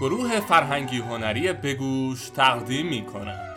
گروه 0.00 0.40
فرهنگی 0.40 0.98
هنری 0.98 1.52
بگوش 1.52 2.28
تقدیم 2.28 2.86
می 2.86 3.06
کند 3.06 3.54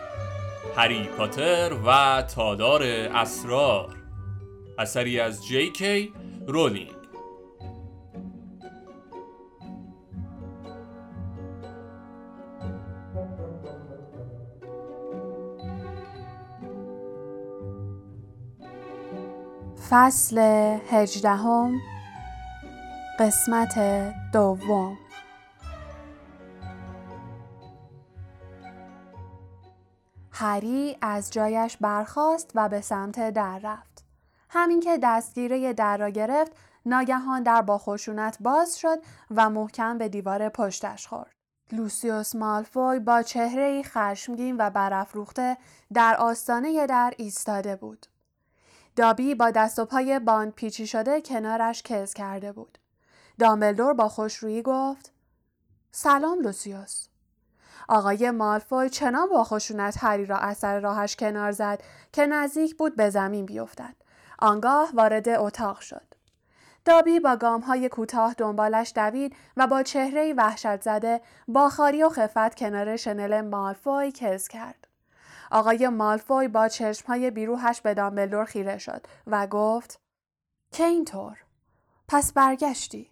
هری 0.76 1.04
پاتر 1.04 1.72
و 1.86 2.22
تادار 2.22 2.82
اسرار. 2.82 3.96
اثری 4.78 5.20
از 5.20 5.46
جی 5.46 5.70
کی 5.70 6.12
رولینگ. 6.46 6.92
فصل 19.90 20.38
هجدهم 20.90 21.80
قسمت 23.18 23.78
دوم 24.32 24.98
هری 30.32 30.98
از 31.02 31.30
جایش 31.30 31.76
برخاست 31.76 32.50
و 32.54 32.68
به 32.68 32.80
سمت 32.80 33.30
در 33.30 33.58
رفت. 33.58 34.04
همین 34.50 34.80
که 34.80 34.98
دستگیره 35.02 35.72
در 35.72 35.96
را 35.96 36.08
گرفت 36.08 36.52
ناگهان 36.86 37.42
در 37.42 37.62
با 37.62 37.78
خشونت 37.78 38.36
باز 38.40 38.78
شد 38.78 38.98
و 39.30 39.50
محکم 39.50 39.98
به 39.98 40.08
دیوار 40.08 40.48
پشتش 40.48 41.06
خورد. 41.06 41.32
لوسیوس 41.72 42.34
مالفوی 42.34 42.98
با 42.98 43.22
چهره 43.22 43.82
خشمگین 43.82 44.56
و 44.58 44.70
برافروخته 44.70 45.56
در 45.94 46.16
آستانه 46.16 46.86
در 46.86 47.14
ایستاده 47.16 47.76
بود. 47.76 48.06
دابی 48.96 49.34
با 49.34 49.50
دست 49.50 49.78
و 49.78 49.84
پای 49.84 50.18
باند 50.18 50.52
پیچی 50.52 50.86
شده 50.86 51.20
کنارش 51.20 51.82
کز 51.82 52.14
کرده 52.14 52.52
بود. 52.52 52.78
دامبلدور 53.38 53.94
با 53.94 54.08
خوشرویی 54.08 54.62
گفت 54.62 55.12
سلام 55.90 56.40
لوسیوس. 56.40 57.08
آقای 57.88 58.30
مالفوی 58.30 58.90
چنان 58.90 59.28
با 59.28 59.44
خشونت 59.44 60.04
هری 60.04 60.26
را 60.26 60.38
از 60.38 60.58
سر 60.58 60.80
راهش 60.80 61.16
کنار 61.16 61.52
زد 61.52 61.82
که 62.12 62.26
نزدیک 62.26 62.76
بود 62.76 62.96
به 62.96 63.10
زمین 63.10 63.46
بیفتد. 63.46 63.94
آنگاه 64.38 64.90
وارد 64.94 65.28
اتاق 65.28 65.80
شد. 65.80 66.14
دابی 66.84 67.20
با 67.20 67.36
گام 67.36 67.60
های 67.60 67.88
کوتاه 67.88 68.34
دنبالش 68.34 68.92
دوید 68.94 69.36
و 69.56 69.66
با 69.66 69.82
چهره 69.82 70.34
وحشت 70.34 70.82
زده 70.82 71.20
با 71.48 71.68
خاری 71.68 72.02
و 72.02 72.08
خفت 72.08 72.54
کنار 72.54 72.96
شنل 72.96 73.40
مالفوی 73.40 74.12
کز 74.12 74.48
کرد. 74.48 74.86
آقای 75.50 75.88
مالفوی 75.88 76.48
با 76.48 76.68
چشمهای 76.68 77.30
بیروحش 77.30 77.80
به 77.80 77.94
دامبلدور 77.94 78.44
خیره 78.44 78.78
شد 78.78 79.06
و 79.26 79.46
گفت 79.46 80.00
که 80.72 80.84
اینطور؟ 80.84 81.36
پس 82.08 82.32
برگشتی؟ 82.32 83.10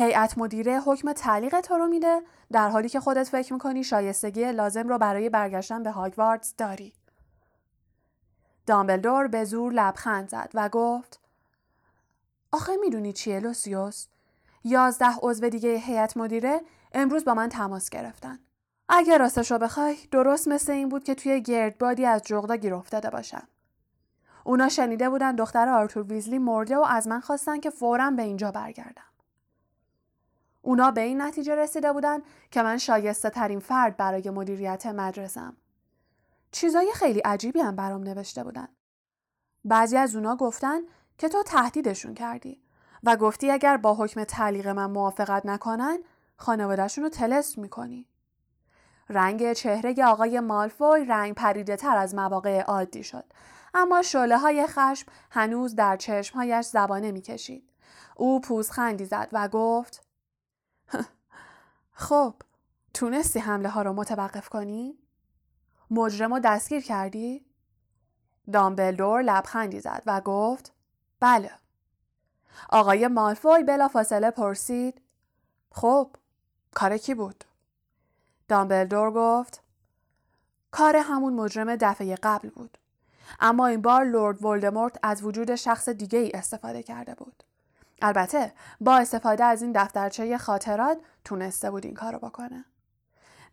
هیئت 0.00 0.38
مدیره 0.38 0.80
حکم 0.80 1.12
تعلیق 1.12 1.60
تو 1.60 1.74
رو 1.78 1.86
میده 1.86 2.22
در 2.52 2.68
حالی 2.68 2.88
که 2.88 3.00
خودت 3.00 3.28
فکر 3.28 3.52
می‌کنی 3.52 3.84
شایستگی 3.84 4.52
لازم 4.52 4.88
رو 4.88 4.98
برای 4.98 5.28
برگشتن 5.28 5.82
به 5.82 5.90
هاگواردز 5.90 6.54
داری. 6.56 6.92
دامبلدور 8.66 9.28
به 9.28 9.44
زور 9.44 9.72
لبخند 9.72 10.28
زد 10.28 10.50
و 10.54 10.68
گفت 10.68 11.20
آخه 12.52 12.76
می‌دونی 12.76 13.12
چیه 13.12 13.40
لوسیوس؟ 13.40 14.06
یازده 14.64 15.16
عضو 15.22 15.48
دیگه 15.48 15.76
هیئت 15.76 16.16
مدیره 16.16 16.60
امروز 16.92 17.24
با 17.24 17.34
من 17.34 17.48
تماس 17.48 17.90
گرفتن. 17.90 18.38
اگر 18.88 19.18
راستش 19.18 19.50
رو 19.50 19.58
بخوای 19.58 19.96
درست 20.10 20.48
مثل 20.48 20.72
این 20.72 20.88
بود 20.88 21.04
که 21.04 21.14
توی 21.14 21.42
گردبادی 21.42 22.06
از 22.06 22.22
جغدا 22.22 22.56
گیر 22.56 22.74
افتاده 22.74 23.10
باشم. 23.10 23.48
اونا 24.44 24.68
شنیده 24.68 25.10
بودن 25.10 25.36
دختر 25.36 25.68
آرتور 25.68 26.02
ویزلی 26.02 26.38
مرده 26.38 26.76
و 26.76 26.82
از 26.82 27.08
من 27.08 27.20
خواستن 27.20 27.60
که 27.60 27.70
فورا 27.70 28.10
به 28.10 28.22
اینجا 28.22 28.50
برگردم. 28.50 29.07
اونا 30.62 30.90
به 30.90 31.00
این 31.00 31.22
نتیجه 31.22 31.54
رسیده 31.54 31.92
بودن 31.92 32.18
که 32.50 32.62
من 32.62 32.78
شایسته 32.78 33.30
ترین 33.30 33.60
فرد 33.60 33.96
برای 33.96 34.30
مدیریت 34.30 34.86
مدرسم. 34.86 35.56
چیزای 36.52 36.92
خیلی 36.94 37.20
عجیبی 37.20 37.60
هم 37.60 37.76
برام 37.76 38.02
نوشته 38.02 38.44
بودن. 38.44 38.68
بعضی 39.64 39.96
از 39.96 40.16
اونا 40.16 40.36
گفتن 40.36 40.80
که 41.18 41.28
تو 41.28 41.42
تهدیدشون 41.42 42.14
کردی 42.14 42.62
و 43.04 43.16
گفتی 43.16 43.50
اگر 43.50 43.76
با 43.76 43.94
حکم 43.94 44.24
تعلیق 44.24 44.68
من 44.68 44.90
موافقت 44.90 45.46
نکنن 45.46 45.98
خانوادهشون 46.36 47.04
رو 47.04 47.10
تلست 47.10 47.58
می‌کنی. 47.58 48.06
رنگ 49.08 49.52
چهره 49.52 50.04
آقای 50.04 50.40
مالفوی 50.40 51.04
رنگ 51.04 51.34
پریده 51.34 51.76
تر 51.76 51.96
از 51.96 52.14
مواقع 52.14 52.60
عادی 52.60 53.04
شد. 53.04 53.24
اما 53.74 54.02
شله 54.02 54.38
های 54.38 54.66
خشم 54.66 55.06
هنوز 55.30 55.74
در 55.74 55.96
چشمهایش 55.96 56.66
زبانه 56.66 57.12
می‌کشید. 57.12 57.70
او 58.16 58.40
پوزخندی 58.40 59.04
زد 59.04 59.28
و 59.32 59.48
گفت 59.48 60.07
خب 61.92 62.34
تونستی 62.94 63.38
حمله 63.38 63.68
ها 63.68 63.82
رو 63.82 63.92
متوقف 63.92 64.48
کنی؟ 64.48 64.98
مجرم 65.90 66.34
رو 66.34 66.40
دستگیر 66.40 66.82
کردی؟ 66.82 67.44
دامبلدور 68.52 69.22
لبخندی 69.22 69.80
زد 69.80 70.02
و 70.06 70.20
گفت 70.20 70.72
بله. 71.20 71.50
آقای 72.68 73.08
مالفوی 73.08 73.62
بلافاصله 73.62 74.30
پرسید 74.30 75.00
خب 75.72 76.16
کار 76.74 76.98
کی 76.98 77.14
بود؟ 77.14 77.44
دامبلدور 78.48 79.10
گفت 79.10 79.62
کار 80.70 80.96
همون 80.96 81.32
مجرم 81.32 81.76
دفعه 81.76 82.16
قبل 82.22 82.48
بود. 82.48 82.78
اما 83.40 83.66
این 83.66 83.82
بار 83.82 84.04
لورد 84.04 84.44
ولدمورت 84.44 84.98
از 85.02 85.22
وجود 85.22 85.54
شخص 85.54 85.88
دیگه 85.88 86.18
ای 86.18 86.30
استفاده 86.30 86.82
کرده 86.82 87.14
بود. 87.14 87.44
البته 88.02 88.52
با 88.80 88.96
استفاده 88.96 89.44
از 89.44 89.62
این 89.62 89.72
دفترچه 89.72 90.38
خاطرات 90.38 90.98
تونسته 91.24 91.70
بود 91.70 91.86
این 91.86 91.94
کارو 91.94 92.18
بکنه. 92.18 92.64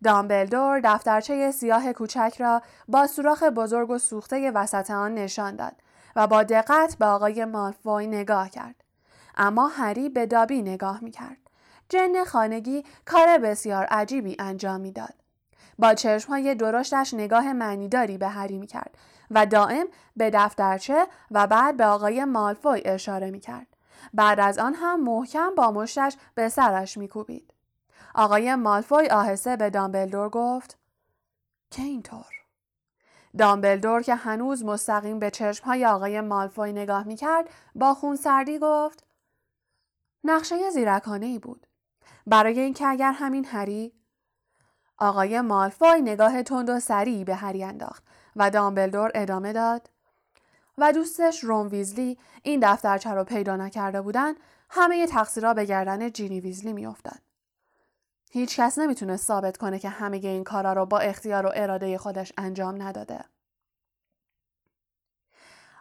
دامبلدور 0.03 0.79
دفترچه 0.83 1.51
سیاه 1.51 1.93
کوچک 1.93 2.35
را 2.39 2.61
با 2.87 3.07
سوراخ 3.07 3.43
بزرگ 3.43 3.89
و 3.89 3.97
سوخته 3.97 4.51
وسط 4.51 4.91
آن 4.91 5.13
نشان 5.13 5.55
داد 5.55 5.73
و 6.15 6.27
با 6.27 6.43
دقت 6.43 6.95
به 6.99 7.05
آقای 7.05 7.45
مالفوی 7.45 8.07
نگاه 8.07 8.49
کرد. 8.49 8.75
اما 9.37 9.67
هری 9.67 10.09
به 10.09 10.25
دابی 10.25 10.61
نگاه 10.61 11.03
می 11.03 11.11
کرد. 11.11 11.37
جن 11.89 12.23
خانگی 12.23 12.83
کار 13.05 13.37
بسیار 13.37 13.85
عجیبی 13.85 14.35
انجام 14.39 14.81
می‌داد. 14.81 15.13
با 15.79 15.93
چشمهای 15.93 16.55
درشتش 16.55 17.13
نگاه 17.13 17.53
معنیداری 17.53 18.17
به 18.17 18.27
هری 18.27 18.57
می 18.57 18.67
کرد 18.67 18.97
و 19.31 19.45
دائم 19.45 19.85
به 20.15 20.29
دفترچه 20.33 21.07
و 21.31 21.47
بعد 21.47 21.77
به 21.77 21.85
آقای 21.85 22.25
مالفوی 22.25 22.81
اشاره 22.85 23.31
می 23.31 23.39
کرد. 23.39 23.74
بعد 24.13 24.39
از 24.39 24.57
آن 24.57 24.73
هم 24.73 25.03
محکم 25.03 25.55
با 25.55 25.71
مشتش 25.71 26.17
به 26.35 26.49
سرش 26.49 26.97
می 26.97 27.07
کوبید. 27.07 27.53
آقای 28.15 28.55
مالفوی 28.55 29.07
آهسته 29.07 29.55
به 29.55 29.69
دامبلدور 29.69 30.29
گفت 30.29 30.77
که 31.71 31.81
اینطور. 31.81 32.35
دامبلدور 33.37 34.01
که 34.01 34.15
هنوز 34.15 34.63
مستقیم 34.63 35.19
به 35.19 35.31
چشمهای 35.31 35.85
آقای 35.85 36.21
مالفوی 36.21 36.73
نگاه 36.73 37.03
می 37.03 37.15
کرد 37.15 37.49
با 37.75 37.93
خون 37.93 38.15
سردی 38.15 38.59
گفت 38.61 39.03
نقشه 40.23 40.69
زیرکانه 40.69 41.25
ای 41.25 41.39
بود. 41.39 41.67
برای 42.27 42.59
اینکه 42.59 42.87
اگر 42.87 43.11
همین 43.11 43.45
هری 43.45 43.93
آقای 44.97 45.41
مالفوی 45.41 46.01
نگاه 46.01 46.43
تند 46.43 46.69
و 46.69 46.79
سریعی 46.79 47.23
به 47.23 47.35
هری 47.35 47.63
انداخت 47.63 48.03
و 48.35 48.49
دامبلدور 48.49 49.11
ادامه 49.15 49.53
داد 49.53 49.89
و 50.77 50.93
دوستش 50.93 51.43
روم 51.43 51.69
ویزلی 51.69 52.17
این 52.43 52.59
دفترچه 52.63 53.09
رو 53.09 53.23
پیدا 53.23 53.55
نکرده 53.55 54.01
بودن 54.01 54.33
همه 54.69 55.07
تقصیرها 55.07 55.53
به 55.53 55.65
گردن 55.65 56.11
جینی 56.11 56.39
ویزلی 56.39 56.73
میافتاد 56.73 57.19
هیچ 58.31 58.59
کس 58.59 58.79
نمی‌تونه 58.79 59.17
ثابت 59.17 59.57
کنه 59.57 59.79
که 59.79 59.89
همه 59.89 60.17
این 60.17 60.43
کارا 60.43 60.73
رو 60.73 60.85
با 60.85 60.99
اختیار 60.99 61.45
و 61.45 61.51
اراده 61.55 61.97
خودش 61.97 62.33
انجام 62.37 62.81
نداده. 62.81 63.25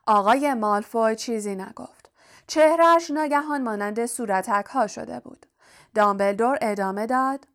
آقای 0.07 0.55
مالفوی 0.55 1.17
چیزی 1.17 1.55
نگفت. 1.55 2.11
چهرش 2.47 3.11
ناگهان 3.11 3.63
مانند 3.63 4.07
صورتک 4.07 4.67
ها 4.67 4.87
شده 4.87 5.21
بود. 5.21 5.47
دامبلدور 5.95 6.59
ادامه 6.63 7.07
داد. 7.07 7.47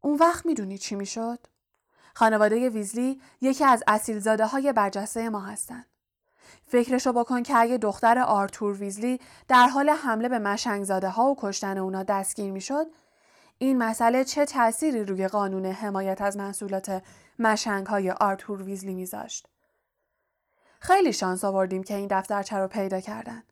اون 0.00 0.16
وقت 0.16 0.46
می‌دونی 0.46 0.78
چی 0.78 0.94
می‌شد؟ 0.94 1.38
خانواده 2.14 2.70
ویزلی 2.70 3.22
یکی 3.40 3.64
از 3.64 3.84
اصیلزاده 3.86 4.46
های 4.46 4.72
برجسته 4.72 5.28
ما 5.28 5.40
هستن. 5.40 5.84
فکرشو 6.72 7.12
بکن 7.12 7.42
که 7.42 7.56
اگه 7.56 7.78
دختر 7.78 8.18
آرتور 8.18 8.76
ویزلی 8.76 9.20
در 9.48 9.66
حال 9.66 9.90
حمله 9.90 10.28
به 10.28 10.38
مشنگزاده 10.38 11.08
ها 11.08 11.30
و 11.30 11.36
کشتن 11.38 11.78
اونا 11.78 12.02
دستگیر 12.02 12.52
می‌شد 12.52 12.86
این 13.58 13.78
مسئله 13.78 14.24
چه 14.24 14.44
تأثیری 14.44 15.04
روی 15.04 15.28
قانون 15.28 15.66
حمایت 15.66 16.20
از 16.20 16.36
محصولات 16.36 17.02
مشنگ 17.38 17.86
های 17.86 18.10
آرتور 18.10 18.62
ویزلی 18.62 18.94
میذاشت. 18.94 19.48
خیلی 20.80 21.12
شانس 21.12 21.44
آوردیم 21.44 21.82
که 21.82 21.94
این 21.94 22.08
دفترچه 22.10 22.56
رو 22.56 22.68
پیدا 22.68 23.00
کردن 23.00 23.42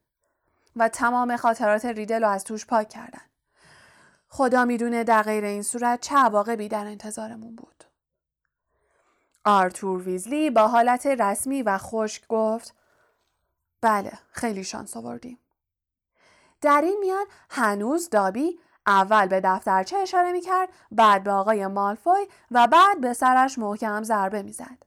و 0.76 0.88
تمام 0.88 1.37
خاطرات 1.37 1.84
ریدل 1.84 2.22
رو 2.25 2.28
از 2.28 2.44
توش 2.44 2.67
پاک 2.67 2.88
کردن. 2.88 3.22
خدا 4.28 4.64
می‌دونه 4.64 5.05
در 5.05 5.22
غیر 5.22 5.44
این 5.44 5.62
صورت 5.62 6.00
چه 6.00 6.17
عواقبی 6.17 6.69
در 6.69 6.84
انتظارمون 6.87 7.56
بود. 7.56 7.84
آرتور 9.44 10.02
ویزلی 10.02 10.50
با 10.50 10.69
حالت 10.69 11.06
رسمی 11.06 11.62
و 11.62 11.78
خشک 11.78 12.26
گفت 12.28 12.80
بله 13.82 14.12
خیلی 14.32 14.65
شانس 14.65 14.97
آوردیم. 14.97 15.38
در 16.61 16.81
این 16.85 16.97
میان 17.00 17.27
هنوز 17.50 18.11
دابی 18.11 18.61
اول 18.87 19.27
به 19.27 19.41
دفترچه 19.44 19.97
اشاره 19.97 20.32
می‌کرد 20.32 20.69
بعد 20.91 21.25
به 21.25 21.32
آقای 21.32 21.67
مالفوی 21.67 22.27
و 22.50 22.67
بعد 22.67 23.00
به 23.00 23.12
سرش 23.12 23.59
محکم 23.59 24.03
ضربه 24.03 24.43
می‌زد 24.43 24.82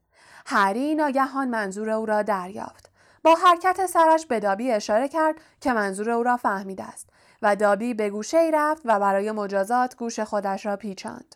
هری 0.46 0.96
ناگهان 0.96 1.48
منظور 1.48 1.90
او 1.90 2.06
را 2.06 2.22
دریافت 2.22 2.92
با 3.24 3.36
حرکت 3.36 3.86
سرش 3.86 4.26
به 4.26 4.40
دابی 4.40 4.72
اشاره 4.72 5.08
کرد 5.08 5.36
که 5.62 5.74
منظور 5.74 6.10
او 6.10 6.24
را 6.24 6.38
فهمیده 6.38 6.84
است 6.84 7.10
و 7.42 7.56
دابی 7.56 7.94
به 7.94 8.10
گوشه 8.10 8.38
ای 8.38 8.52
رفت 8.52 8.82
و 8.86 9.00
برای 9.00 9.32
مجازات 9.32 9.96
گوش 9.96 10.20
خودش 10.20 10.66
را 10.66 10.78
پیچاند. 10.78 11.36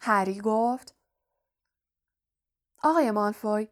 هری 0.00 0.40
گفت 0.40 0.94
آقای 2.82 3.10
مالفوی 3.10 3.68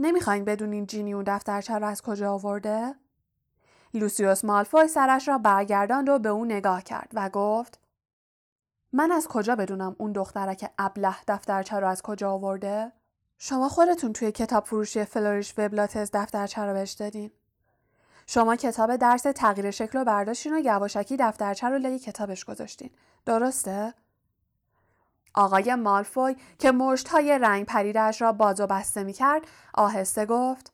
نمی‌خواین 0.00 0.44
بدونین 0.44 0.86
جینی 0.86 1.12
اون 1.12 1.24
دفترچه 1.26 1.78
را 1.78 1.88
از 1.88 2.02
کجا 2.02 2.32
آورده؟ 2.32 2.94
لوسیوس 3.94 4.44
مالفوی 4.44 4.88
سرش 4.88 5.28
را 5.28 5.38
برگرداند 5.38 6.08
و 6.08 6.18
به 6.18 6.28
او 6.28 6.44
نگاه 6.44 6.82
کرد 6.82 7.10
و 7.14 7.28
گفت 7.28 7.80
من 8.92 9.12
از 9.12 9.28
کجا 9.28 9.56
بدونم 9.56 9.96
اون 9.98 10.12
دخترک 10.12 10.70
ابله 10.78 11.14
دفترچه 11.28 11.78
را 11.78 11.90
از 11.90 12.02
کجا 12.02 12.32
آورده؟ 12.32 12.92
شما 13.38 13.68
خودتون 13.68 14.12
توی 14.12 14.32
کتاب 14.32 14.64
فروشی 14.64 15.04
فلوریش 15.04 15.54
وبلاتز 15.58 16.10
دفترچه 16.12 16.62
رو 16.62 16.72
بهش 16.72 16.92
دادین. 16.92 17.30
شما 18.26 18.56
کتاب 18.56 18.96
درس 18.96 19.22
تغییر 19.22 19.70
شکل 19.70 20.00
و 20.00 20.04
برداشتین 20.04 20.54
و 20.54 20.58
یواشکی 20.58 21.16
دفترچه 21.16 21.68
رو 21.68 21.78
لای 21.78 21.98
کتابش 21.98 22.44
گذاشتین. 22.44 22.90
درسته؟ 23.26 23.94
آقای 25.34 25.74
مالفوی 25.74 26.36
که 26.58 26.72
مشت 26.72 27.08
های 27.08 27.38
رنگ 27.38 27.66
پریدش 27.66 28.22
را 28.22 28.32
باز 28.32 28.60
و 28.60 28.66
بسته 28.66 29.04
می 29.04 29.12
کرد 29.12 29.42
آهسته 29.74 30.26
گفت 30.26 30.72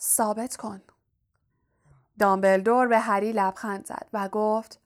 ثابت 0.00 0.56
کن. 0.56 0.82
دامبلدور 2.18 2.86
به 2.86 2.98
هری 2.98 3.32
لبخند 3.32 3.86
زد 3.86 4.08
و 4.12 4.28
گفت 4.28 4.80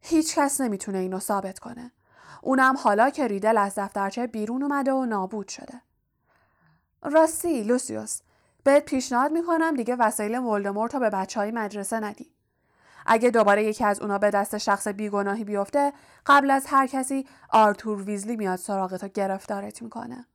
هیچ 0.00 0.38
کس 0.38 0.60
نمی‌تونه 0.60 0.98
اینو 0.98 1.20
ثابت 1.20 1.58
کنه. 1.58 1.92
اونم 2.42 2.76
حالا 2.76 3.10
که 3.10 3.26
ریدل 3.26 3.58
از 3.58 3.74
دفترچه 3.76 4.26
بیرون 4.26 4.62
اومده 4.62 4.92
و 4.92 5.04
نابود 5.04 5.48
شده. 5.48 5.82
راستی 7.02 7.62
لوسیوس 7.62 8.20
بهت 8.64 8.84
پیشنهاد 8.84 9.32
می‌کنم 9.32 9.76
دیگه 9.76 9.96
وسایل 9.96 10.38
ولدمورت 10.38 10.94
رو 10.94 11.00
به 11.00 11.10
بچه 11.10 11.40
های 11.40 11.50
مدرسه 11.50 12.00
ندی. 12.00 12.35
اگه 13.06 13.30
دوباره 13.30 13.64
یکی 13.64 13.84
از 13.84 14.00
اونا 14.00 14.18
به 14.18 14.30
دست 14.30 14.58
شخص 14.58 14.88
بیگناهی 14.88 15.44
بیفته 15.44 15.92
قبل 16.26 16.50
از 16.50 16.66
هر 16.68 16.86
کسی 16.86 17.26
آرتور 17.50 18.02
ویزلی 18.02 18.36
میاد 18.36 18.58
سراغت 18.58 19.04
و 19.04 19.08
گرفتارت 19.08 19.82
می‌کنه. 19.82 20.26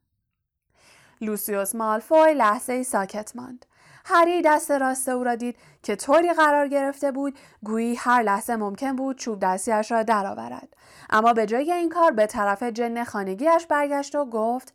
لوسیوس 1.22 1.76
مالفوی 1.76 2.34
لحظه 2.34 2.84
ساکت 2.84 3.36
ماند. 3.36 3.66
هری 4.06 4.42
دست 4.42 4.72
راست 4.72 5.10
او 5.10 5.24
را 5.24 5.36
دید 5.36 5.58
که 5.84 5.96
طوری 5.96 6.34
قرار 6.34 6.68
گرفته 6.68 7.12
بود 7.12 7.40
گویی 7.64 7.96
هر 7.96 8.22
لحظه 8.22 8.56
ممکن 8.56 8.96
بود 8.96 9.18
چوب 9.18 9.40
دستیش 9.40 9.92
را 9.92 10.04
درآورد 10.04 10.74
اما 11.10 11.34
به 11.34 11.46
جای 11.46 11.72
این 11.72 11.90
کار 11.90 12.12
به 12.12 12.26
طرف 12.26 12.64
جن 12.64 13.04
خانگیش 13.04 13.66
برگشت 13.70 14.16
و 14.16 14.26
گفت 14.26 14.74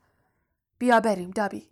بیا 0.79 1.01
بریم 1.01 1.31
دابی 1.31 1.69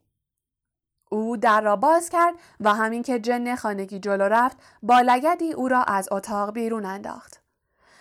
او 1.15 1.37
در 1.37 1.61
را 1.61 1.77
باز 1.77 2.09
کرد 2.09 2.35
و 2.61 2.75
همین 2.75 3.03
که 3.03 3.19
جن 3.19 3.55
خانگی 3.55 3.99
جلو 3.99 4.25
رفت 4.25 4.57
با 4.83 5.01
لگدی 5.01 5.53
او 5.53 5.69
را 5.69 5.83
از 5.83 6.09
اتاق 6.13 6.53
بیرون 6.53 6.85
انداخت 6.85 7.45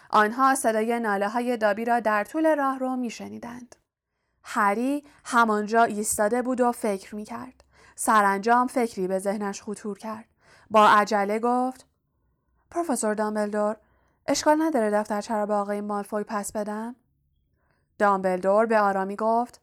آنها 0.10 0.56
صدای 0.56 1.00
ناله 1.00 1.30
های 1.30 1.58
دابی 1.58 1.86
را 1.86 2.00
در 2.00 2.24
طول 2.24 2.56
راه 2.56 2.80
رو 2.80 2.96
می 2.96 3.10
شنیدند. 3.10 3.76
هری 4.44 5.04
همانجا 5.26 5.84
ایستاده 5.84 6.42
بود 6.42 6.62
و 6.62 6.72
فکر 6.72 7.16
می 7.16 7.24
کرد. 7.24 7.64
سرانجام 7.96 8.68
فکری 8.68 9.08
به 9.08 9.20
ذهنش 9.20 9.62
خطور 9.62 9.98
کرد. 9.98 10.26
با 10.70 10.90
عجله 10.90 11.40
گفت 11.40 11.86
پروفسور 12.72 13.14
دامبلدور 13.14 13.76
اشکال 14.28 14.62
نداره 14.62 14.92
دفترچه 14.92 15.34
را 15.36 15.46
به 15.46 15.54
آقای 15.54 15.82
مالفوی 15.82 16.24
پس 16.24 16.52
بدم؟ 16.52 16.96
دامبلدور 17.98 18.66
به 18.66 18.80
آرامی 18.80 19.16
گفت 19.16 19.62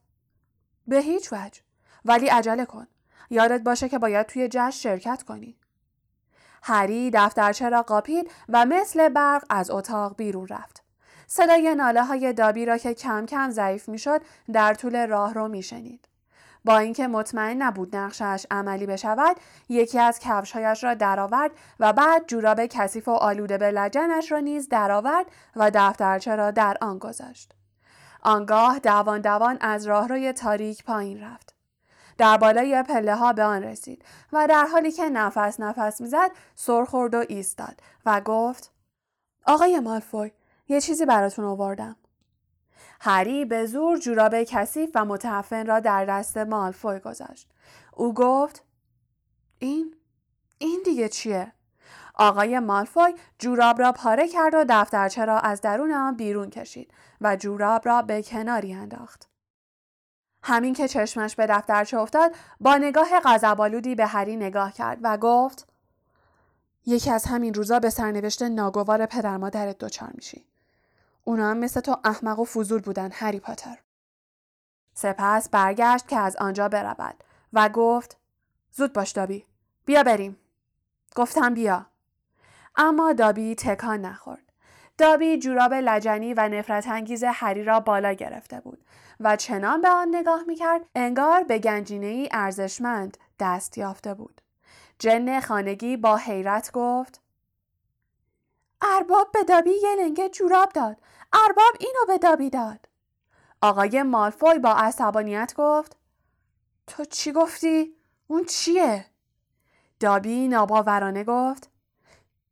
به 0.86 0.96
هیچ 0.96 1.32
وجه 1.32 1.60
ولی 2.04 2.26
عجله 2.26 2.64
کن. 2.64 2.86
یادت 3.30 3.62
باشه 3.62 3.88
که 3.88 3.98
باید 3.98 4.26
توی 4.26 4.48
جشن 4.48 4.70
شرکت 4.70 5.22
کنی. 5.22 5.56
هری 6.62 7.10
دفترچه 7.14 7.68
را 7.68 7.82
قاپید 7.82 8.30
و 8.48 8.66
مثل 8.66 9.08
برق 9.08 9.44
از 9.50 9.70
اتاق 9.70 10.16
بیرون 10.16 10.48
رفت. 10.48 10.82
صدای 11.26 11.74
ناله 11.74 12.04
های 12.04 12.32
دابی 12.32 12.66
را 12.66 12.78
که 12.78 12.94
کم 12.94 13.26
کم 13.26 13.50
ضعیف 13.50 13.88
می 13.88 13.98
شد 13.98 14.20
در 14.52 14.74
طول 14.74 15.06
راه 15.06 15.34
رو 15.34 15.48
می 15.48 15.62
شنید. 15.62 16.08
با 16.64 16.78
اینکه 16.78 17.08
مطمئن 17.08 17.62
نبود 17.62 17.96
نقشش 17.96 18.46
عملی 18.50 18.86
بشود 18.86 19.36
یکی 19.68 19.98
از 19.98 20.18
کفشهایش 20.18 20.84
را 20.84 20.94
درآورد 20.94 21.50
و 21.80 21.92
بعد 21.92 22.26
جوراب 22.26 22.66
کثیف 22.66 23.08
و 23.08 23.10
آلوده 23.10 23.58
به 23.58 23.70
لجنش 23.70 24.32
را 24.32 24.38
نیز 24.38 24.68
درآورد 24.68 25.26
و 25.56 25.70
دفترچه 25.74 26.36
را 26.36 26.50
در 26.50 26.76
آن 26.80 26.98
گذاشت 26.98 27.52
آنگاه 28.22 28.78
دوان 28.78 29.20
دوان 29.20 29.58
از 29.60 29.86
راهروی 29.86 30.32
تاریک 30.32 30.84
پایین 30.84 31.20
رفت 31.22 31.49
در 32.20 32.36
بالای 32.36 32.82
پله 32.82 33.16
ها 33.16 33.32
به 33.32 33.44
آن 33.44 33.62
رسید 33.62 34.04
و 34.32 34.46
در 34.46 34.66
حالی 34.72 34.92
که 34.92 35.08
نفس 35.08 35.60
نفس 35.60 36.00
می‌زد 36.00 36.30
سر 36.54 36.84
خورد 36.84 37.14
و 37.14 37.24
ایستاد 37.28 37.80
و 38.06 38.20
گفت 38.20 38.72
آقای 39.46 39.80
مالفوی 39.80 40.30
یه 40.68 40.80
چیزی 40.80 41.06
براتون 41.06 41.44
آوردم 41.44 41.96
هری 43.00 43.44
به 43.44 43.66
زور 43.66 43.98
جوراب 43.98 44.42
کثیف 44.42 44.90
و 44.94 45.04
متعفن 45.04 45.66
را 45.66 45.80
در 45.80 46.04
دست 46.04 46.36
مالفوی 46.36 46.98
گذاشت. 46.98 47.50
او 47.92 48.14
گفت 48.14 48.64
این؟ 49.58 49.94
این 50.58 50.80
دیگه 50.84 51.08
چیه؟ 51.08 51.52
آقای 52.14 52.58
مالفوی 52.58 53.14
جوراب 53.38 53.80
را 53.80 53.92
پاره 53.92 54.28
کرد 54.28 54.54
و 54.54 54.64
دفترچه 54.68 55.24
را 55.24 55.38
از 55.38 55.60
درون 55.60 55.92
آن 55.92 56.16
بیرون 56.16 56.50
کشید 56.50 56.94
و 57.20 57.36
جوراب 57.36 57.88
را 57.88 58.02
به 58.02 58.22
کناری 58.22 58.72
انداخت. 58.74 59.30
همین 60.42 60.74
که 60.74 60.88
چشمش 60.88 61.36
به 61.36 61.46
دفترچه 61.46 61.98
افتاد 61.98 62.34
با 62.60 62.76
نگاه 62.76 63.20
غضبآلودی 63.24 63.94
به 63.94 64.06
هری 64.06 64.36
نگاه 64.36 64.72
کرد 64.72 64.98
و 65.02 65.16
گفت 65.16 65.68
یکی 66.86 67.10
از 67.10 67.24
همین 67.24 67.54
روزا 67.54 67.78
به 67.78 67.90
سرنوشت 67.90 68.42
ناگوار 68.42 69.06
پدر 69.06 69.36
مادرت 69.36 69.78
دچار 69.78 70.10
میشی 70.14 70.44
اونا 71.24 71.50
هم 71.50 71.56
مثل 71.56 71.80
تو 71.80 71.96
احمق 72.04 72.38
و 72.38 72.44
فضول 72.44 72.80
بودن 72.80 73.10
هری 73.12 73.40
پاتر. 73.40 73.78
سپس 74.94 75.48
برگشت 75.48 76.08
که 76.08 76.16
از 76.18 76.36
آنجا 76.36 76.68
برود 76.68 77.24
و 77.52 77.68
گفت 77.68 78.16
زود 78.72 78.92
باش 78.92 79.10
دابی 79.10 79.46
بیا 79.84 80.02
بریم. 80.02 80.36
گفتم 81.16 81.54
بیا. 81.54 81.86
اما 82.76 83.12
دابی 83.12 83.54
تکان 83.54 84.00
نخورد. 84.00 84.49
دابی 85.00 85.38
جوراب 85.38 85.74
لجنی 85.74 86.34
و 86.34 86.48
نفرت 86.48 86.88
انگیز 86.88 87.24
هری 87.24 87.64
را 87.64 87.80
بالا 87.80 88.12
گرفته 88.12 88.60
بود 88.60 88.84
و 89.20 89.36
چنان 89.36 89.80
به 89.80 89.88
آن 89.88 90.16
نگاه 90.16 90.42
می‌کرد 90.46 90.86
انگار 90.94 91.42
به 91.42 91.58
گنجینه 91.58 92.06
ای 92.06 92.28
ارزشمند 92.32 93.16
دست 93.38 93.78
یافته 93.78 94.14
بود. 94.14 94.40
جن 94.98 95.40
خانگی 95.40 95.96
با 95.96 96.16
حیرت 96.16 96.72
گفت 96.72 97.20
ارباب 98.82 99.32
به 99.32 99.44
دابی 99.44 99.70
یه 99.70 99.94
لنگه 99.94 100.28
جوراب 100.28 100.72
داد. 100.72 100.96
ارباب 101.32 101.74
اینو 101.80 102.06
به 102.06 102.18
دابی 102.18 102.50
داد. 102.50 102.88
آقای 103.62 104.02
مالفوی 104.02 104.58
با 104.58 104.74
عصبانیت 104.74 105.54
گفت 105.56 105.96
تو 106.86 107.04
چی 107.04 107.32
گفتی؟ 107.32 107.96
اون 108.26 108.44
چیه؟ 108.44 109.06
دابی 110.00 110.48
ناباورانه 110.48 111.24
گفت 111.24 111.70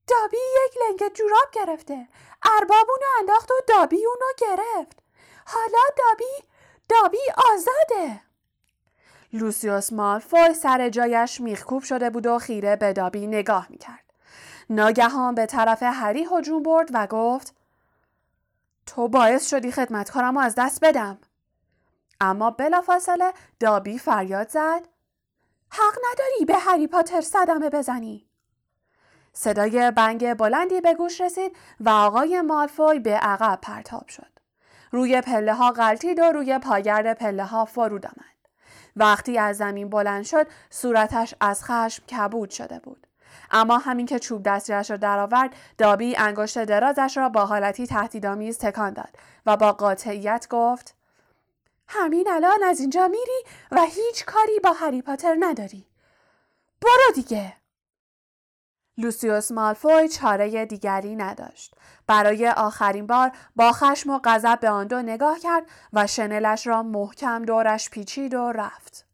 دابی 0.09 0.37
یک 0.37 0.75
لنگه 0.89 1.11
جوراب 1.11 1.51
گرفته. 1.53 2.09
ارباب 2.43 2.87
اونو 2.91 3.07
انداخت 3.19 3.51
و 3.51 3.55
دابی 3.67 4.07
اونو 4.07 4.27
گرفت. 4.39 5.03
حالا 5.47 5.83
دابی 5.97 6.49
دابی 6.89 7.19
آزاده. 7.53 8.21
لوسیوس 9.33 9.93
مالفوی 9.93 10.55
سر 10.55 10.89
جایش 10.89 11.41
میخکوب 11.41 11.83
شده 11.83 12.11
بود 12.11 12.27
و 12.27 12.39
خیره 12.39 12.77
به 12.77 12.93
دابی 12.93 13.27
نگاه 13.27 13.67
می‌کرد. 13.71 14.05
ناگهان 14.71 15.35
به 15.35 15.47
طرف 15.47 15.83
هری 15.83 16.29
هجوم 16.33 16.63
برد 16.63 16.89
و 16.93 17.07
گفت 17.07 17.55
تو 18.87 19.09
باعث 19.09 19.51
شدی 19.51 19.73
خدمتکارم 19.73 20.37
از 20.37 20.55
دست 20.59 20.85
بدم. 20.85 21.19
اما 22.21 22.51
بلافاصله 22.51 23.33
دابی 23.61 23.99
فریاد 23.99 24.49
زد 24.49 24.89
حق 25.71 25.99
نداری 26.13 26.45
به 26.47 26.55
هری 26.55 26.87
پاتر 26.87 27.21
صدمه 27.21 27.71
بزنی. 27.71 28.28
صدای 29.41 29.91
بنگ 29.91 30.35
بلندی 30.35 30.81
به 30.81 30.95
گوش 30.95 31.21
رسید 31.21 31.57
و 31.81 31.89
آقای 31.89 32.41
مالفوی 32.41 32.99
به 32.99 33.15
عقب 33.15 33.59
پرتاب 33.63 34.09
شد. 34.09 34.27
روی 34.91 35.21
پله 35.21 35.55
ها 35.55 35.71
غلطید 35.71 36.19
و 36.19 36.23
روی 36.23 36.59
پاگرد 36.59 37.19
پله 37.19 37.45
ها 37.45 37.65
فرود 37.65 38.07
آمد. 38.07 38.39
وقتی 38.97 39.39
از 39.39 39.57
زمین 39.57 39.89
بلند 39.89 40.25
شد 40.25 40.47
صورتش 40.71 41.35
از 41.41 41.65
خشم 41.65 42.07
کبود 42.07 42.51
شده 42.51 42.79
بود. 42.79 43.07
اما 43.51 43.79
همین 43.79 44.07
که 44.07 44.19
چوب 44.19 44.43
دستیش 44.43 44.91
را 44.91 44.97
درآورد 44.97 45.57
دابی 45.79 46.17
انگشت 46.17 46.65
درازش 46.65 47.17
را 47.17 47.29
با 47.29 47.47
حالتی 47.47 47.87
تهدیدآمیز 47.87 48.59
تکان 48.59 48.93
داد 48.93 49.17
و 49.47 49.57
با 49.57 49.73
قاطعیت 49.73 50.47
گفت 50.51 50.95
همین 51.89 52.29
الان 52.31 52.63
از 52.65 52.81
اینجا 52.81 53.09
میری 53.09 53.43
و 53.71 53.81
هیچ 53.81 54.25
کاری 54.25 54.61
با 54.65 54.73
هری 54.73 55.03
پاتر 55.03 55.37
نداری 55.41 55.87
برو 56.83 57.13
دیگه 57.15 57.53
لوسیوس 58.99 59.53
مالفوی 59.53 60.09
چاره 60.09 60.67
دیگری 60.67 61.17
نداشت. 61.17 61.75
برای 62.07 62.49
آخرین 62.49 63.07
بار 63.07 63.33
با 63.57 63.73
خشم 63.73 64.11
و 64.11 64.21
غضب 64.25 64.61
به 64.61 64.71
آن 64.71 64.87
دو 64.87 65.03
نگاه 65.03 65.39
کرد 65.39 65.67
و 65.93 66.07
شنلش 66.07 66.67
را 66.67 66.83
محکم 66.83 67.45
دورش 67.45 67.91
پیچید 67.91 68.35
و 68.35 68.53
رفت. 68.53 69.07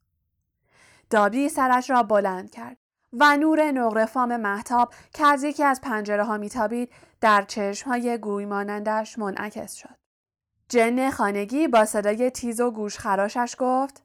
دابی 1.10 1.48
سرش 1.48 1.90
را 1.90 2.02
بلند 2.02 2.50
کرد 2.50 2.76
و 3.12 3.36
نور 3.36 3.72
نقرفام 3.72 4.36
محتاب 4.36 4.94
که 5.14 5.26
از 5.26 5.42
یکی 5.42 5.64
از 5.64 5.80
پنجره 5.80 6.24
ها 6.24 6.38
میتابید 6.38 6.92
در 7.20 7.42
چشم 7.42 7.90
های 7.90 8.18
گوی 8.18 8.46
مانندش 8.46 9.18
منعکس 9.18 9.74
شد. 9.74 9.96
جن 10.68 11.10
خانگی 11.10 11.68
با 11.68 11.84
صدای 11.84 12.30
تیز 12.30 12.60
و 12.60 12.70
گوش 12.70 12.98
خراشش 12.98 13.56
گفت 13.58 14.02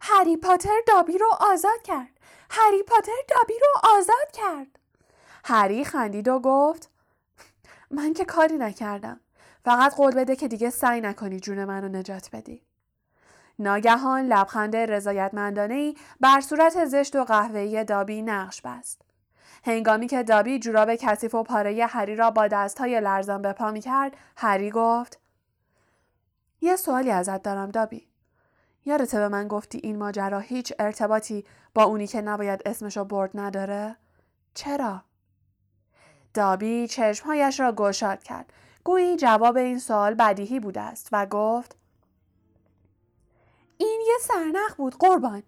هری 0.00 0.36
پاتر 0.36 0.80
دابی 0.86 1.18
رو 1.18 1.26
آزاد 1.40 1.82
کرد. 1.84 2.20
هری 2.50 2.82
پاتر 2.82 3.12
دابی 3.28 3.54
رو 3.60 3.90
آزاد 3.96 4.30
کرد. 4.32 4.78
هری 5.44 5.84
خندید 5.84 6.28
و 6.28 6.40
گفت 6.40 6.90
من 7.90 8.12
که 8.12 8.24
کاری 8.24 8.58
نکردم. 8.58 9.20
فقط 9.64 9.94
قول 9.94 10.14
بده 10.14 10.36
که 10.36 10.48
دیگه 10.48 10.70
سعی 10.70 11.00
نکنی 11.00 11.40
جون 11.40 11.64
منو 11.64 11.88
نجات 11.88 12.28
بدی. 12.32 12.62
ناگهان 13.58 14.26
لبخند 14.26 14.76
رضایتمندانه 14.76 15.74
ای 15.74 15.96
بر 16.20 16.40
صورت 16.40 16.84
زشت 16.84 17.16
و 17.16 17.24
قهوه‌ای 17.24 17.84
دابی 17.84 18.22
نقش 18.22 18.62
بست. 18.62 19.02
هنگامی 19.64 20.06
که 20.06 20.22
دابی 20.22 20.58
جوراب 20.58 20.94
کثیف 20.94 21.34
و 21.34 21.42
پاره 21.42 21.86
هری 21.86 22.16
را 22.16 22.30
با 22.30 22.48
دستهای 22.48 23.00
لرزان 23.00 23.42
به 23.42 23.52
پا 23.52 23.70
می 23.70 23.80
کرد، 23.80 24.16
هری 24.36 24.70
گفت 24.70 25.20
یه 26.60 26.76
سوالی 26.76 27.10
ازت 27.10 27.42
دارم 27.42 27.70
دابی. 27.70 28.09
یادته 28.84 29.18
به 29.18 29.28
من 29.28 29.48
گفتی 29.48 29.80
این 29.82 29.98
ماجرا 29.98 30.38
هیچ 30.38 30.72
ارتباطی 30.78 31.44
با 31.74 31.82
اونی 31.82 32.06
که 32.06 32.20
نباید 32.20 32.62
اسمشو 32.66 33.04
برد 33.04 33.30
نداره؟ 33.34 33.96
چرا؟ 34.54 35.02
دابی 36.34 36.88
چشمهایش 36.88 37.60
را 37.60 37.72
گشاد 37.72 38.22
کرد. 38.22 38.52
گویی 38.84 39.16
جواب 39.16 39.56
این 39.56 39.78
سوال 39.78 40.14
بدیهی 40.14 40.60
بوده 40.60 40.80
است 40.80 41.08
و 41.12 41.26
گفت 41.26 41.76
این 43.76 44.00
یه 44.06 44.14
سرنخ 44.20 44.74
بود 44.76 44.94
قربان. 44.98 45.42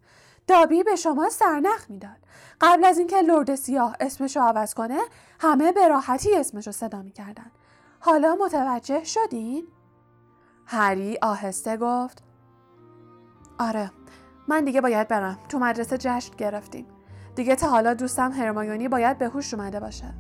دابی 0.47 0.83
به 0.83 0.97
شما 0.97 1.31
سرنخ 1.31 1.91
می‌داد. 1.91 2.17
قبل 2.61 2.85
از 2.85 2.99
اینکه 2.99 3.23
لرد 3.23 3.55
سیاه 3.55 3.97
اسمشو 4.01 4.41
عوض 4.41 4.75
کنه 4.75 5.01
همه 5.41 5.73
به 5.73 5.89
راحتی 5.89 6.37
اسمشو 6.37 6.73
صدا 6.73 7.03
می‌کردن. 7.03 7.51
حالا 8.01 8.37
متوجه 8.41 9.05
شدین؟ 9.05 9.67
هری 10.67 11.19
آهسته 11.23 11.77
گفت 11.77 12.23
آره. 13.69 13.91
من 14.49 14.65
دیگه 14.65 14.81
باید 14.81 15.09
برم. 15.09 15.39
تو 15.49 15.59
مدرسه 15.59 15.99
جشن 15.99 16.37
گرفتیم 16.39 16.87
دیگه 17.35 17.57
تا 17.57 17.69
حالا 17.69 17.95
دوستم 17.95 18.33
هرمایونی 18.33 18.89
باید 18.89 19.19
به 19.19 19.29
هوش 19.29 19.55
اومده 19.55 19.81
باشه. 19.81 20.15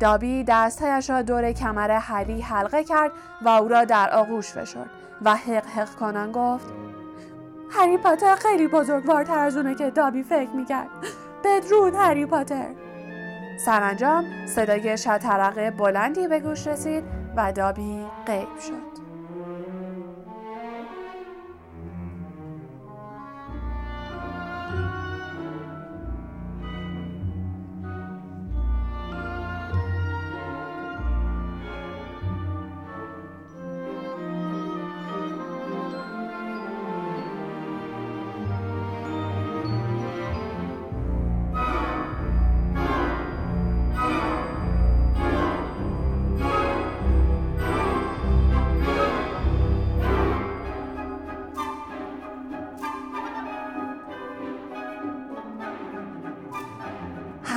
دابی 0.00 0.44
دستهایش 0.48 1.10
را 1.10 1.22
دور 1.22 1.52
کمر 1.52 1.90
هری 1.90 2.40
حلقه 2.40 2.84
کرد 2.84 3.12
و 3.42 3.48
او 3.48 3.68
را 3.68 3.84
در 3.84 4.10
آغوش 4.10 4.52
فشرد 4.52 4.90
و 5.22 5.34
حق 5.34 5.66
حق 5.66 5.94
کنان 5.94 6.32
گفت 6.32 6.66
هری 7.70 7.98
پاتر 7.98 8.36
خیلی 8.36 8.68
بزرگوارتر 8.68 9.38
از 9.38 9.56
اونه 9.56 9.74
که 9.74 9.90
دابی 9.90 10.22
فکر 10.22 10.50
می‌کرد. 10.50 10.88
بدرود 11.44 11.94
هری 11.94 12.26
پاتر. 12.26 12.74
سرانجام 13.64 14.24
صدای 14.46 14.98
شطرقه 14.98 15.70
بلندی 15.70 16.28
به 16.28 16.40
گوش 16.40 16.66
رسید 16.66 17.04
و 17.36 17.52
دابی 17.52 18.06
غیب 18.26 18.58
شد. 18.58 19.05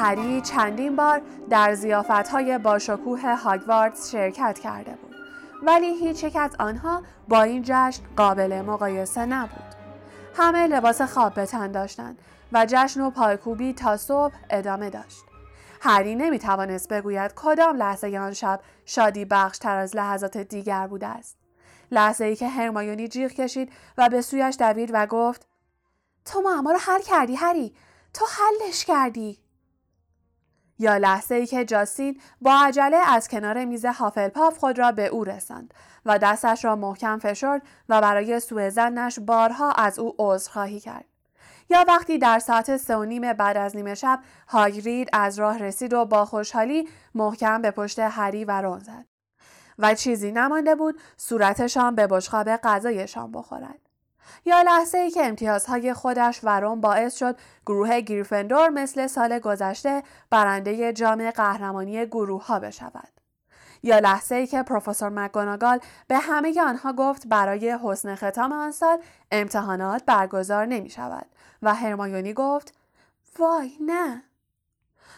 هری 0.09 0.41
چندین 0.41 0.95
بار 0.95 1.21
در 1.49 1.73
زیافتهای 1.73 2.57
باشکوه 2.57 3.35
هاگواردز 3.35 4.11
شرکت 4.11 4.59
کرده 4.59 4.91
بود. 4.91 5.15
ولی 5.63 5.87
هیچ 5.87 6.23
یک 6.23 6.35
از 6.35 6.55
آنها 6.59 7.03
با 7.27 7.41
این 7.41 7.63
جشن 7.65 8.03
قابل 8.15 8.61
مقایسه 8.61 9.25
نبود. 9.25 9.75
همه 10.35 10.67
لباس 10.67 11.01
خواب 11.01 11.33
به 11.33 11.45
تن 11.45 11.71
داشتند 11.71 12.19
و 12.51 12.65
جشن 12.69 13.01
و 13.01 13.09
پایکوبی 13.09 13.73
تا 13.73 13.97
صبح 13.97 14.33
ادامه 14.49 14.89
داشت. 14.89 15.23
هری 15.81 16.15
نمی 16.15 16.39
توانست 16.39 16.93
بگوید 16.93 17.31
کدام 17.35 17.77
لحظه 17.77 18.17
آن 18.17 18.33
شب 18.33 18.59
شادی 18.85 19.25
بخش 19.25 19.57
تر 19.57 19.75
از 19.75 19.95
لحظات 19.95 20.37
دیگر 20.37 20.87
بوده 20.87 21.07
است. 21.07 21.37
لحظه 21.91 22.25
ای 22.25 22.35
که 22.35 22.47
هرمایونی 22.47 23.07
جیغ 23.07 23.31
کشید 23.31 23.71
و 23.97 24.09
به 24.09 24.21
سویش 24.21 24.55
دوید 24.59 24.89
و 24.93 25.05
گفت 25.05 25.47
تو 26.25 26.41
معما 26.41 26.71
رو 26.71 26.77
حل 26.81 27.01
کردی 27.01 27.35
هری. 27.35 27.75
تو 28.13 28.25
حلش 28.25 28.85
کردی. 28.85 29.48
یا 30.79 30.97
لحظه 30.97 31.35
ای 31.35 31.45
که 31.45 31.65
جاستین 31.65 32.21
با 32.41 32.53
عجله 32.53 32.97
از 32.97 33.27
کنار 33.27 33.65
میز 33.65 33.85
هافلپاف 33.85 34.57
خود 34.57 34.79
را 34.79 34.91
به 34.91 35.07
او 35.07 35.23
رساند 35.23 35.73
و 36.05 36.19
دستش 36.19 36.65
را 36.65 36.75
محکم 36.75 37.19
فشرد 37.19 37.61
و 37.89 38.01
برای 38.01 38.39
سوء 38.39 38.69
زنش 38.69 39.19
بارها 39.19 39.71
از 39.71 39.99
او 39.99 40.15
عذرخواهی 40.19 40.79
کرد. 40.79 41.05
یا 41.69 41.85
وقتی 41.87 42.17
در 42.17 42.39
ساعت 42.39 42.77
سه 42.77 42.95
و 42.95 43.03
نیم 43.03 43.33
بعد 43.33 43.57
از 43.57 43.75
نیمه 43.75 43.95
شب 43.95 44.19
هاگرید 44.47 45.09
از 45.13 45.39
راه 45.39 45.57
رسید 45.57 45.93
و 45.93 46.05
با 46.05 46.25
خوشحالی 46.25 46.89
محکم 47.15 47.61
به 47.61 47.71
پشت 47.71 47.99
هری 47.99 48.45
و 48.45 48.61
رون 48.61 48.79
زد. 48.79 49.05
و 49.79 49.95
چیزی 49.95 50.31
نمانده 50.31 50.75
بود 50.75 51.01
صورتشان 51.17 51.95
به 51.95 52.07
بشخاب 52.07 52.55
غذایشان 52.55 53.31
بخورد. 53.31 53.88
یا 54.45 54.61
لحظه 54.61 54.97
ای 54.97 55.11
که 55.11 55.25
امتیازهای 55.25 55.93
خودش 55.93 56.39
و 56.43 56.59
روم 56.59 56.81
باعث 56.81 57.15
شد 57.15 57.37
گروه 57.65 58.01
گریفندور 58.01 58.69
مثل 58.69 59.07
سال 59.07 59.39
گذشته 59.39 60.03
برنده 60.29 60.93
جام 60.93 61.31
قهرمانی 61.31 62.05
گروه 62.05 62.45
ها 62.45 62.59
بشود. 62.59 63.19
یا 63.83 63.99
لحظه 63.99 64.35
ای 64.35 64.47
که 64.47 64.63
پروفسور 64.63 65.09
مکگوناگال 65.09 65.79
به 66.07 66.17
همه 66.17 66.61
آنها 66.61 66.93
گفت 66.93 67.27
برای 67.27 67.77
حسن 67.83 68.15
ختام 68.15 68.51
آن 68.51 68.71
سال 68.71 68.97
امتحانات 69.31 70.05
برگزار 70.05 70.65
نمی 70.65 70.89
شود 70.89 71.25
و 71.61 71.73
هرمایونی 71.73 72.33
گفت 72.33 72.73
وای 73.39 73.71
نه 73.81 74.23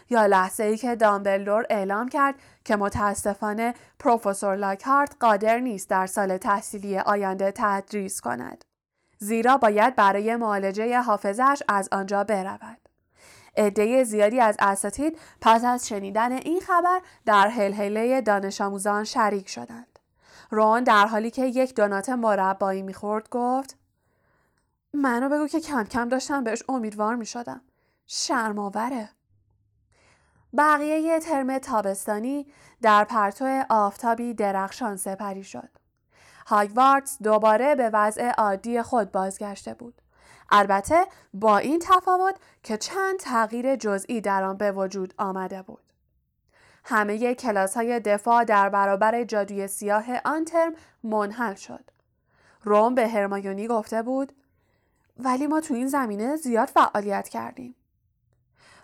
یا 0.10 0.26
لحظه 0.26 0.64
ای 0.64 0.78
که 0.78 0.96
دامبلدور 0.96 1.66
اعلام 1.70 2.10
کرد 2.10 2.36
که 2.66 2.76
متاسفانه 2.76 3.74
پروفسور 4.00 4.56
لاکهارت 4.56 5.16
قادر 5.20 5.60
نیست 5.60 5.90
در 5.90 6.08
سال 6.08 6.38
تحصیلی 6.38 7.00
آینده 7.00 7.54
تدریس 7.56 8.22
کند. 8.22 8.66
زیرا 9.24 9.58
باید 9.58 9.96
برای 9.96 10.36
معالجه 10.36 11.02
حافظش 11.02 11.64
از 11.68 11.90
آنجا 11.92 12.24
برود. 12.24 12.78
عده 13.58 14.04
زیادی 14.04 14.40
از 14.40 14.56
اساتید 14.60 15.18
پس 15.42 15.64
از 15.66 15.88
شنیدن 15.88 16.32
این 16.32 16.60
خبر 16.60 17.02
در 17.26 17.48
هلهله 17.48 18.22
دانش 18.22 18.62
آموزان 18.62 19.04
شریک 19.04 19.50
شدند. 19.50 20.00
رون 20.52 20.84
در 20.84 21.08
حالی 21.08 21.32
که 21.32 21.46
یک 21.46 21.76
دونات 21.76 22.10
مربایی 22.10 22.82
می‌خورد 22.82 23.30
گفت 23.30 23.78
منو 24.94 25.30
بگو 25.30 25.48
که 25.48 25.60
کم 25.60 25.84
کم 25.84 26.10
داشتم 26.10 26.44
بهش 26.44 26.64
امیدوار 26.70 27.16
می 27.16 27.26
شدم. 27.26 27.62
شرماوره. 28.08 29.10
بقیه 30.58 31.20
ترم 31.20 31.58
تابستانی 31.58 32.48
در 32.82 33.04
پرتو 33.04 33.64
آفتابی 33.70 34.34
درخشان 34.34 34.98
سپری 34.98 35.44
شد. 35.44 35.81
هاگوارتس 36.48 37.18
دوباره 37.24 37.76
به 37.76 37.90
وضع 37.94 38.30
عادی 38.30 38.82
خود 38.82 39.12
بازگشته 39.12 39.74
بود. 39.74 40.02
البته 40.52 41.06
با 41.34 41.58
این 41.58 41.80
تفاوت 41.80 42.36
که 42.64 42.78
چند 42.78 43.20
تغییر 43.20 43.76
جزئی 43.76 44.22
در 44.22 44.44
آن 44.44 44.58
به 44.58 44.72
وجود 44.72 45.14
آمده 45.18 45.62
بود. 45.62 45.84
همه 46.84 47.36
کلاس 47.36 47.78
های 47.78 48.00
دفاع 48.00 48.44
در 48.44 48.70
برابر 48.70 49.24
جادوی 49.24 49.68
سیاه 49.68 50.06
آن 50.26 50.46
ترم 50.46 50.74
منحل 51.04 51.56
شد. 51.56 51.84
روم 52.64 52.96
به 52.96 53.08
هرمایونی 53.08 53.68
گفته 53.68 54.02
بود 54.02 54.32
ولی 55.18 55.48
ما 55.48 55.62
تو 55.62 55.74
این 55.74 55.88
زمینه 55.88 56.36
زیاد 56.36 56.68
فعالیت 56.68 57.30
کردیم. 57.30 57.76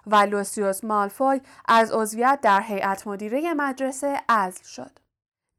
و 0.07 0.15
لوسیوس 0.15 0.83
مالفوی 0.83 1.41
از 1.67 1.91
عضویت 1.91 2.39
در 2.41 2.61
هیئت 2.61 3.07
مدیره 3.07 3.53
مدرسه 3.53 4.21
ازل 4.29 4.63
شد. 4.63 4.99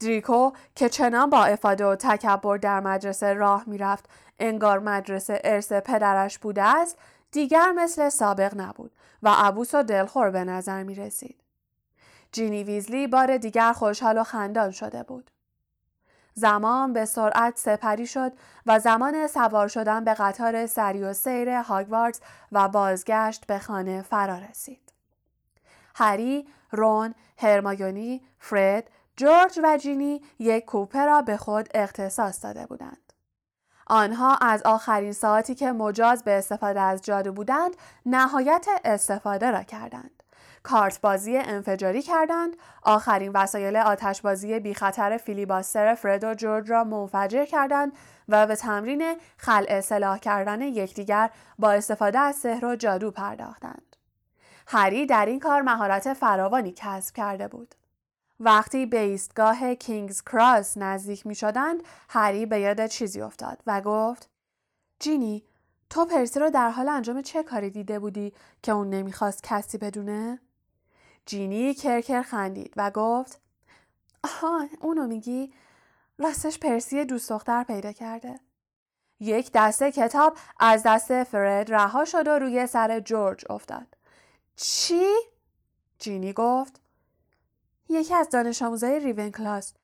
دریکو 0.01 0.53
که 0.75 0.89
چنان 0.89 1.31
با 1.31 1.45
افاده 1.45 1.87
و 1.87 1.97
تکبر 1.97 2.57
در 2.57 2.81
مدرسه 2.81 3.33
راه 3.33 3.65
می‌رفت 3.67 4.09
انگار 4.39 4.79
مدرسه 4.79 5.41
ارث 5.45 5.73
پدرش 5.73 6.39
بوده 6.39 6.63
است 6.63 6.99
دیگر 7.33 7.73
مثل 7.73 8.09
سابق 8.09 8.53
نبود 8.57 8.93
و 9.23 9.29
عبوس 9.29 9.75
و 9.75 9.83
دلخور 9.83 10.31
به 10.31 10.45
نظر 10.45 10.83
می 10.83 10.95
رسید. 10.95 11.41
جینی 12.33 12.65
ویزلی 12.65 13.07
بار 13.07 13.37
دیگر 13.37 13.73
خوشحال 13.73 14.19
و 14.19 14.25
خندان 14.25 14.71
شده 14.71 15.03
بود. 15.03 15.31
زمان 16.35 16.93
به 16.93 17.05
سرعت 17.05 17.59
سپری 17.59 18.07
شد 18.07 18.33
و 18.67 18.79
زمان 18.79 19.27
سوار 19.27 19.69
شدن 19.69 20.05
به 20.05 20.15
قطار 20.15 20.67
سری 20.67 21.03
و 21.03 21.13
سیر 21.13 21.49
هاگوارتس 21.49 22.21
و 22.53 22.69
بازگشت 22.69 23.47
به 23.47 23.59
خانه 23.59 24.03
فرا 24.03 24.39
رسید. 24.39 24.93
هری، 25.95 26.49
رون، 26.71 27.15
هرمایونی، 27.39 28.23
فرد، 28.39 28.91
جورج 29.19 29.61
و 29.63 29.77
جینی 29.77 30.23
یک 30.39 30.65
کوپه 30.65 31.05
را 31.05 31.23
به 31.23 31.37
خود 31.37 31.69
اختصاص 31.75 32.45
داده 32.45 32.67
بودند. 32.67 33.13
آنها 33.87 34.37
از 34.37 34.63
آخرین 34.63 35.13
ساعتی 35.13 35.55
که 35.55 35.73
مجاز 35.73 36.25
به 36.25 36.39
استفاده 36.39 36.81
از 36.81 37.03
جادو 37.03 37.33
بودند 37.33 37.77
نهایت 38.07 38.67
استفاده 38.85 39.51
را 39.51 39.63
کردند. 39.63 40.23
کارت 40.63 41.01
بازی 41.01 41.37
انفجاری 41.37 42.03
کردند، 42.03 42.57
آخرین 42.83 43.33
وسایل 43.35 43.77
آتشبازی 43.77 44.61
بی 44.61 44.75
خطر 44.75 45.17
فیلیباستر 45.17 45.95
فرد 45.95 46.25
و 46.25 46.35
جورج 46.35 46.71
را 46.71 46.85
منفجر 46.85 47.45
کردند 47.45 47.93
و 48.29 48.47
به 48.47 48.57
تمرین 48.57 49.17
خلع 49.37 49.81
سلاح 49.81 50.19
کردن 50.19 50.63
یکدیگر 50.63 51.31
با 51.59 51.73
استفاده 51.73 52.19
از 52.19 52.37
سحر 52.37 52.65
و 52.65 52.77
جادو 52.77 53.11
پرداختند. 53.11 53.97
هری 54.67 55.07
در 55.07 55.27
این 55.27 55.41
کار 55.41 55.63
مهارت 55.63 56.13
فراوانی 56.13 56.73
کسب 56.77 57.15
کرده 57.15 57.49
بود. 57.49 57.75
وقتی 58.41 58.87
به 58.87 58.99
ایستگاه 58.99 59.75
کینگز 59.75 60.23
کراس 60.23 60.77
نزدیک 60.77 61.27
می 61.27 61.35
شدند، 61.35 61.83
هری 62.09 62.47
به 62.47 62.61
یاد 62.61 62.87
چیزی 62.87 63.21
افتاد 63.21 63.63
و 63.67 63.81
گفت 63.81 64.29
جینی 65.01 65.45
تو 65.91 66.05
پرسی 66.05 66.41
رو 66.41 66.51
در 66.51 66.71
حال 66.71 66.89
انجام 66.89 67.23
چه 67.23 67.43
کاری 67.43 67.71
دیده 67.71 67.99
بودی 67.99 68.33
که 68.63 68.73
اون 68.73 68.91
نمی‌خواست 68.91 69.43
کسی 69.43 69.79
بدونه؟ 69.79 70.41
جینی 71.27 71.75
کرکر 71.75 72.23
خندید 72.23 72.73
و 72.77 72.91
گفت 72.91 73.41
آها 74.25 74.67
اونو 74.81 75.07
میگی؟ 75.07 75.53
راستش 76.19 76.59
پرسی 76.59 77.05
دوست 77.05 77.31
دختر 77.31 77.65
پیدا 77.65 77.93
کرده. 77.93 78.41
یک 79.21 79.51
دسته 79.55 79.93
کتاب 79.93 80.39
از 80.61 80.83
دست 80.87 81.25
فرد 81.25 81.75
رها 81.75 82.05
شد 82.05 82.29
و 82.29 82.31
روی 82.31 82.67
سر 82.67 83.01
جورج 83.01 83.45
افتاد. 83.51 83.87
چی؟ 84.57 85.07
جینی 85.99 86.33
گفت 86.33 86.81
یکی 87.89 88.15
از 88.15 88.29
دانش 88.31 88.63
آموزای 88.63 89.01
ریون 89.01 89.31
کلاس. 89.31 89.75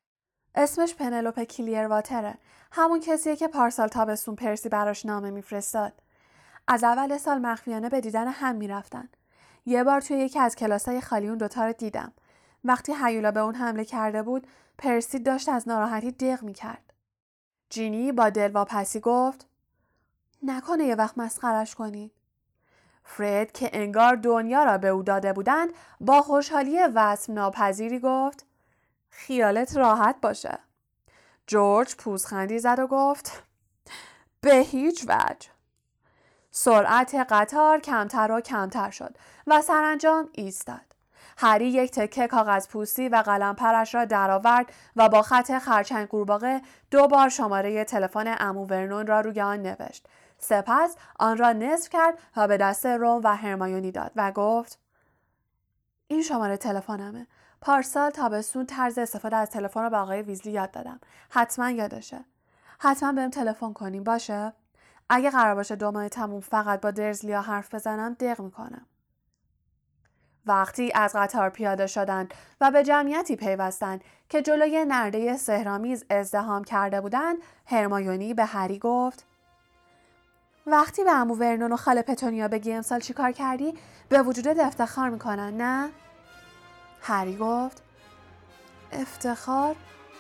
اسمش 0.55 0.95
پنلوپ 0.95 1.43
کلیر 1.43 1.87
واتره. 1.87 2.39
همون 2.73 3.01
کسیه 3.01 3.37
که 3.37 3.49
پارسال 3.49 3.89
تابستون 3.89 4.37
پرسی 4.37 4.69
براش 4.69 5.07
نامه 5.07 5.31
میفرستاد. 5.31 5.93
از 6.69 6.85
اول 6.85 7.19
سال 7.19 7.39
مخفیانه 7.39 7.89
به 7.89 8.01
دیدن 8.01 8.29
هم 8.29 8.55
می‌رفتن. 8.55 9.09
یه 9.67 9.85
بار 9.85 10.01
توی 10.01 10.17
یکی 10.17 10.39
از 10.39 10.57
کلاسای 10.57 11.01
خالی 11.01 11.29
اون 11.29 11.39
دوتا 11.39 11.67
رو 11.67 11.73
دیدم. 11.73 12.13
وقتی 12.65 12.93
هیولا 13.05 13.31
به 13.31 13.41
اون 13.41 13.55
حمله 13.55 13.85
کرده 13.85 14.23
بود 14.23 14.47
پرسی 14.79 15.19
داشت 15.19 15.49
از 15.49 15.69
ناراحتی 15.69 16.11
دق 16.11 16.43
می‌کرد. 16.43 16.93
جینی 17.71 18.13
با 18.13 18.31
دلواپسی 18.31 19.01
گفت 19.01 19.47
نکنه 20.43 20.85
یه 20.85 20.95
وقت 20.95 21.19
مسخرش 21.19 21.75
کنید 21.75 22.13
فرد 23.05 23.53
که 23.53 23.71
انگار 23.73 24.17
دنیا 24.17 24.65
را 24.65 24.79
به 24.79 24.89
او 24.89 25.03
داده 25.03 25.33
بودند 25.33 25.71
با 26.01 26.23
خوشحالی 26.23 26.79
وصف 26.95 27.31
ناپذیری 27.31 27.99
گفت 27.99 28.47
خیالت 29.11 29.77
راحت 29.77 30.17
باشه. 30.23 30.59
جورج 31.47 31.97
پوزخندی 31.97 32.59
زد 32.59 32.79
و 32.79 32.87
گفت 32.87 33.43
به 34.41 34.55
هیچ 34.55 35.05
وجه. 35.09 35.49
سرعت 36.51 37.15
قطار 37.15 37.81
کمتر 37.81 38.33
و 38.33 38.41
کمتر 38.41 38.91
شد 38.91 39.17
و 39.47 39.63
سرانجام 39.63 40.29
ایستاد. 40.33 40.95
هری 41.39 41.69
یک 41.69 41.91
تکه 41.91 42.27
کاغذ 42.27 42.69
پوستی 42.69 43.09
و 43.09 43.17
قلم 43.17 43.55
پرش 43.55 43.95
را 43.95 44.05
درآورد 44.05 44.73
و 44.97 45.09
با 45.09 45.23
خط 45.23 45.59
خرچنگ 45.59 46.09
قورباغه 46.09 46.61
دو 46.91 47.07
بار 47.09 47.29
شماره 47.29 47.85
تلفن 47.85 48.37
امو 48.39 48.67
ورنون 48.67 49.07
را 49.07 49.21
روی 49.21 49.41
آن 49.41 49.63
نوشت 49.63 50.07
سپس 50.45 50.97
آن 51.19 51.37
را 51.37 51.53
نصف 51.53 51.89
کرد 51.89 52.19
و 52.37 52.49
به 52.49 52.57
دست 52.57 52.87
روم 52.87 53.21
و 53.25 53.37
هرمایونی 53.37 53.93
داد 53.93 54.13
و 54.17 54.33
گفت 54.33 54.79
این 56.07 56.23
شماره 56.23 56.57
تلفنمه. 56.57 57.27
پارسال 57.61 58.11
تابستون 58.11 58.67
طرز 58.67 58.99
استفاده 58.99 59.37
از 59.37 59.51
تلفن 59.51 59.83
رو 59.83 59.91
به 59.91 59.97
آقای 59.97 60.23
ویزلی 60.23 60.53
یاد 60.53 60.71
دادم. 60.71 61.01
حتما 61.31 61.71
یادشه. 61.71 62.25
حتما 62.79 63.13
بهم 63.13 63.31
تلفن 63.31 63.73
کنیم 63.73 64.05
باشه؟ 64.05 64.53
اگه 65.09 65.31
قرار 65.31 65.55
باشه 65.55 65.77
دو 65.77 65.91
ماه 65.91 66.09
تموم 66.09 66.41
فقط 66.41 66.81
با 66.81 66.91
درزلیا 66.91 67.41
حرف 67.41 67.75
بزنم 67.75 68.15
دق 68.15 68.41
می‌کنم. 68.41 68.87
وقتی 70.47 70.93
از 70.95 71.13
قطار 71.17 71.51
پیاده 71.51 71.87
شدند 71.87 72.35
و 72.61 72.71
به 72.71 72.83
جمعیتی 72.83 73.37
پیوستند 73.37 74.05
که 74.29 74.43
جلوی 74.43 74.85
نرده 74.85 75.37
سهرامیز 75.37 76.05
ازدهام 76.11 76.65
کرده 76.65 77.01
بودند 77.01 77.37
هرمایونی 77.67 78.35
به 78.35 78.45
هری 78.45 78.79
گفت 78.79 79.27
وقتی 80.67 81.05
به 81.05 81.13
امو 81.13 81.35
ورنون 81.35 81.73
و 81.73 81.77
خاله 81.77 82.03
پتونیا 82.03 82.49
بگی 82.49 82.73
امسال 82.73 83.01
چیکار 83.01 83.33
کردی؟ 83.33 83.75
به 84.09 84.23
وجودت 84.23 84.61
افتخار 84.61 85.11
می‌کنن 85.11 85.57
نه؟ 85.57 85.91
هری 87.01 87.37
گفت 87.37 87.83
افتخار؟ 88.93 89.77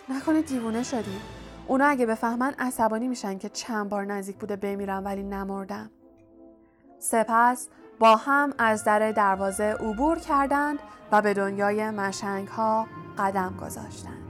نکنه 0.08 0.42
دیوونه 0.42 0.82
شدی. 0.82 1.20
اونا 1.66 1.86
اگه 1.86 2.06
بفهمن 2.06 2.54
عصبانی 2.58 3.08
میشن 3.08 3.38
که 3.38 3.48
چند 3.48 3.88
بار 3.88 4.04
نزدیک 4.04 4.36
بوده 4.36 4.56
بمیرم 4.56 5.04
ولی 5.04 5.22
نمردم 5.22 5.90
سپس 6.98 7.68
با 7.98 8.16
هم 8.16 8.54
از 8.58 8.84
در 8.84 9.12
دروازه 9.12 9.64
عبور 9.64 10.18
کردند 10.18 10.78
و 11.12 11.22
به 11.22 11.34
دنیای 11.34 11.90
مشنگ 11.90 12.48
ها 12.48 12.86
قدم 13.18 13.56
گذاشتند. 13.62 14.23